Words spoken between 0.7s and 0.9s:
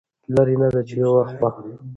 ده